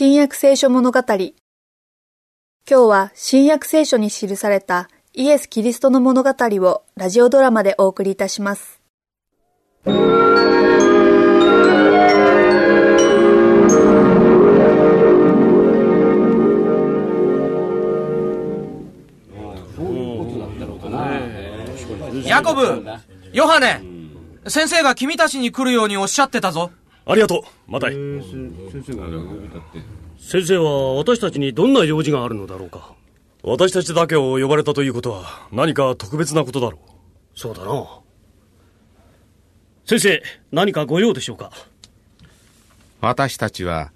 [0.00, 1.32] 新約聖書物語今
[2.68, 8.80] 日は新約聖書に記されたイエス・キリストの物語をラジオドラマでお送りいたします。
[22.24, 22.84] ヤコブ
[23.32, 23.82] ヨハネ
[24.46, 26.70] 先生が君たちに来るようにおっしゃってたぞ。
[27.10, 27.94] ありがとう、マタイ。
[30.18, 32.94] 先生は私たちにどんな用事があるのだろうか
[33.42, 37.38] 私たちだけを呼ばれたということは何か特別なことだろう。
[37.38, 37.86] そうだな。
[39.86, 41.50] 先生、何かご用でしょうか
[43.00, 43.90] 私たちは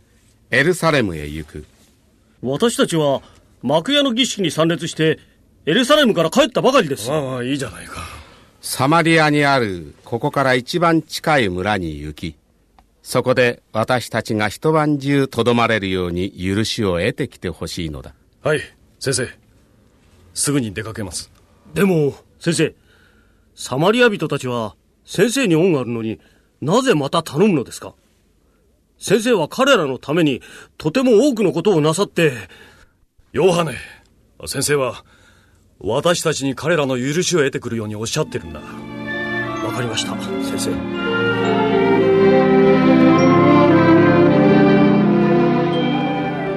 [0.50, 1.66] エルサレムへ行く。
[2.40, 3.20] 私たちは
[3.62, 5.18] 幕屋の儀式に参列して
[5.66, 7.10] エルサレムから帰ったばかりです。
[7.10, 8.00] まあいいじゃないか。
[8.62, 12.36] サマリアにあるここから一番近い村に行き、
[13.02, 18.14] そこで私たちが一晩中とどまれるように許しを得てきてほしいのだ。
[18.42, 18.60] はい、
[19.00, 19.28] 先生。
[20.34, 21.30] すぐに出かけます。
[21.74, 22.74] でも、先生、
[23.54, 26.20] サマリア人たちは先生に恩があるのに
[26.60, 27.94] なぜまた頼むのですか？
[28.98, 30.40] 先生は彼らのために
[30.78, 32.32] とても多くのことをなさって、
[33.32, 33.74] ヨハネ、
[34.46, 35.04] 先生は
[35.80, 38.60] 私たちに彼らの許しを得てくるようにおっしゃってるんだ。
[38.60, 41.81] わかりました、先生。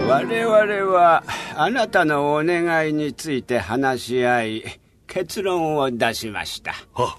[0.08, 1.24] 我々は
[1.56, 4.64] あなたのお願いについて話し合い
[5.08, 6.74] 結論を出しました。
[6.94, 7.18] は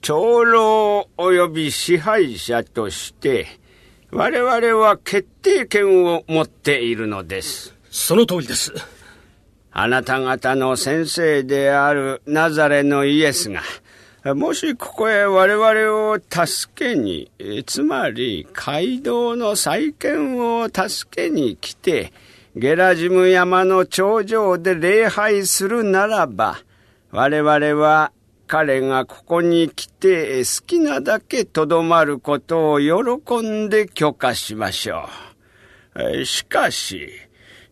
[0.00, 3.46] 長老及び支配者として
[4.10, 7.74] 我々は決定権を持っているのです。
[7.90, 8.72] その通りです。
[9.72, 13.62] あなた方の先生であるナザレのイエスが
[14.34, 17.30] もしここへ我々を助けに、
[17.64, 22.12] つまり街道の再建を助けに来て、
[22.56, 26.58] ゲラジム山の頂上で礼拝するならば、
[27.12, 28.10] 我々は
[28.48, 35.08] 彼がここに来て好きなだけとどまることを喜んで許可しましょ
[35.94, 36.24] う。
[36.24, 37.10] しかし、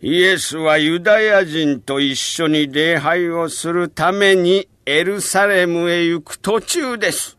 [0.00, 7.36] イエスはユダヤ人と一緒に礼拝をするためにエルサレムへ行く途中です。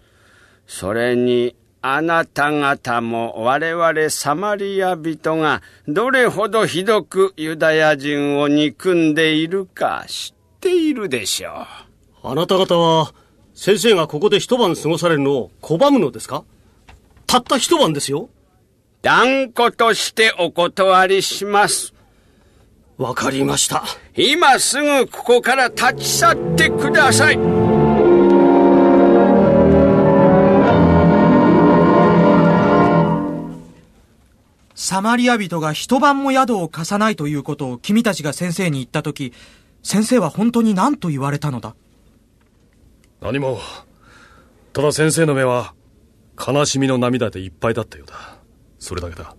[0.68, 11.68] それにあなた方も我々サマリア人がどれほどひどくユダヤ人を憎んでいるか知っているでしょ
[12.24, 12.28] う。
[12.28, 13.14] あなた方は
[13.54, 16.44] 先生がここで一晩過ごされるのを拒むのですか？
[17.28, 18.30] たった一晩ですよ。
[19.04, 21.94] 断固としてお断りします。
[22.98, 23.84] わかりました。
[24.18, 27.36] 今すぐここから立ち去ってください。
[34.74, 39.34] サマリア人が一晩も宿を貸さないということを君たちが先生に言ったとき、
[39.84, 41.76] 先生は本当に何と言われたのだ？
[43.20, 43.60] 何も。
[44.72, 45.74] ただ先生の目は
[46.40, 48.38] 悲しみの涙でいっぱいだったようだ。
[48.80, 49.36] それだけだ。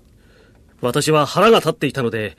[0.82, 2.36] 私は腹が立っていたので、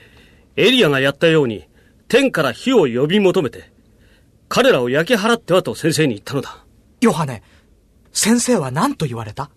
[0.55, 1.66] エリアがやったように
[2.07, 3.71] 天から火を呼び求めて、
[4.47, 6.63] 彼らを焼き払ってはと先生に言ったのだ。
[7.01, 7.43] ヨハネ、
[8.13, 9.49] 先生は何と言われた？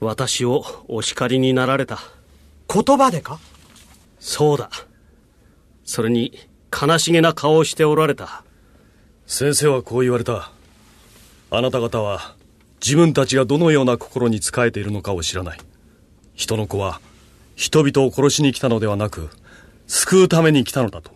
[0.00, 1.98] 私をお叱りになられた。
[2.72, 3.38] 言葉でか？
[4.18, 4.70] そうだ。
[5.84, 6.38] それに
[6.70, 8.44] 悲しげな顔をしておられた。
[9.26, 10.52] 先生はこう言われた。
[11.50, 12.36] あなた方は
[12.82, 15.58] 自分たちがどのような心に仕えているのかを知らない。
[16.34, 17.00] 人の子は
[17.56, 19.30] 人々を殺しに来たのではなく、
[19.86, 21.10] 救うために来たのだと。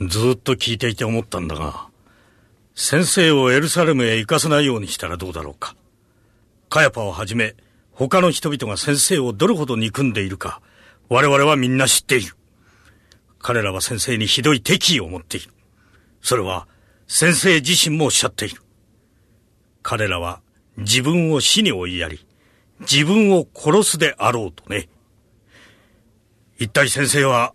[0.00, 1.88] ずっと聞いていて思ったんだが、
[2.74, 5.74] 先生をエルサレムへ行かせないようにしたらどうだろうか。
[6.68, 7.54] カヤパをはじめ、
[7.92, 10.60] 他の人々が先生をどれほど憎んでいるか、
[11.08, 12.36] 我々はみんな知っている。
[13.38, 15.50] 彼らは先生にひどい敵意を持っている。
[16.20, 16.68] それは、
[17.08, 18.60] 先生自身もおっしゃっている。
[19.82, 20.42] 彼らは
[20.76, 22.26] 自分を死に追いやり、
[22.80, 24.88] 自分を殺すであろうとね。
[26.58, 27.54] 一体先生は、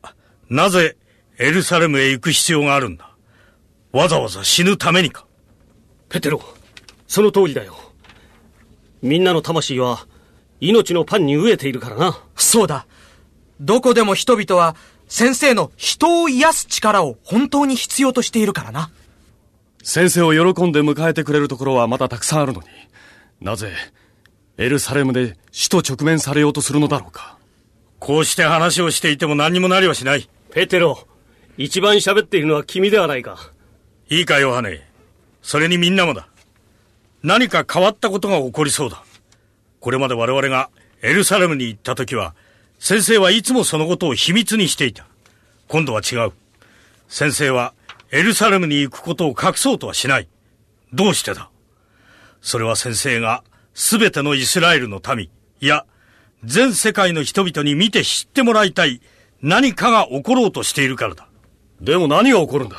[0.50, 0.96] なぜ
[1.42, 3.16] エルサレムへ行く必要があるんだ
[3.92, 5.26] わざわざ死ぬためにか
[6.08, 6.40] ペテロ、
[7.08, 7.76] その通りだよ。
[9.02, 10.06] みんなの魂は
[10.60, 12.22] 命のパンに飢えているからな。
[12.36, 12.86] そうだ。
[13.60, 14.76] どこでも人々は
[15.08, 18.92] 先生の人を癒す力を本当に必要としているからな。
[19.82, 22.68] 先生を喜んで迎えてくれるところはまだたくさんあるのに、
[23.40, 23.72] なぜ
[24.60, 27.40] エルサレムで死と直面されようとするのだろうか。
[27.98, 30.30] こうして話をしていても何にもなりはしない。
[30.52, 31.08] ペテロ、
[31.58, 33.52] 一番喋っているのは君ではないか。
[34.10, 34.88] いいか、ヨハネ。
[35.42, 36.28] それにみんなもだ。
[37.24, 39.04] 何か変わったことが起こりそうだ。
[39.80, 40.70] これまで我々が
[41.02, 42.36] エルサレムに行った時は、
[42.80, 45.06] 先生はいつもそのことを秘密にしていた。
[45.68, 46.32] 今度は違う。
[47.08, 47.74] 先生は
[48.12, 50.28] エルサレムに行くことを隠そうとはしない。
[50.94, 51.50] どうしてだ？
[52.42, 53.44] それは先生が
[53.74, 55.86] 全てのイスラエルの民、いや、
[56.44, 59.02] 全世界の人々に見て知ってもらいたい
[59.42, 61.28] 何かが起ころうとしているからだ。
[61.82, 62.78] でも何が起こるんだ？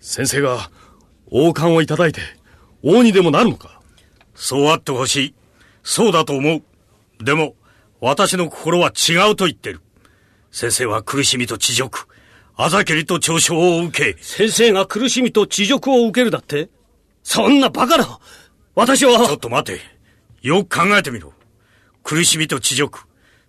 [0.00, 0.70] 先生が
[1.30, 2.20] 王冠をいただいて
[2.82, 3.80] 王にでもなるのか？
[4.34, 5.34] そうあってほしい。
[5.82, 6.62] そうだと思
[7.18, 7.24] う。
[7.24, 7.56] でも、
[8.00, 9.80] 私の心は違うと言ってる。
[10.52, 12.06] 先生は苦しみと恥辱、
[12.56, 14.22] あざけりと嘲笑を受け。
[14.22, 16.70] 先生が苦しみと恥辱を受けるだって？
[17.24, 18.20] そんなバカな
[18.76, 19.26] 私は。
[19.26, 19.80] ちょっと待て。
[20.40, 21.32] よく考えてみろ。
[22.04, 23.00] 苦しみと恥辱、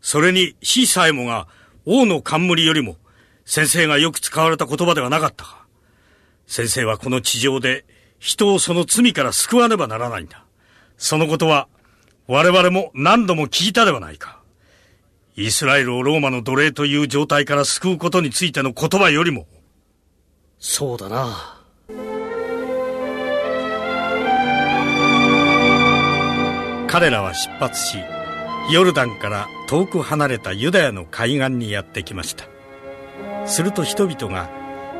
[0.02, 1.48] それに死さえもが
[1.86, 2.98] 王の冠よりも
[3.50, 5.66] 先生がよく使われた言葉ではなかったか。
[6.46, 7.84] 先生はこの地上で
[8.20, 10.46] 人をその罪から救わねばならないんだ。
[11.00, 11.68] そのことは
[12.28, 14.40] 我々も何度も聞いたではないか。
[15.36, 19.48] イスラエルをローマの奴隷という状態から救うことについての言葉よりも。
[20.60, 21.60] そうだな。
[26.88, 27.98] 彼らは出発し、
[28.72, 32.59] ヨルダンから遠く離れたユダヤの海岸にやってきました。
[33.46, 34.50] すると人々が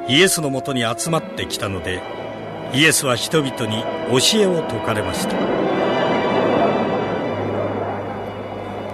[0.08, 2.02] イエスのもとに集まってきたので、
[2.74, 5.36] イエスは人々に教えを説かれました。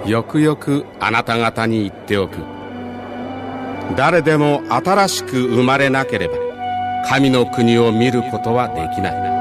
[0.07, 2.37] よくよくあなた方に言っておく。
[3.95, 6.35] 誰でも新しく生まれなければ
[7.07, 9.34] 神の国を見ることはできない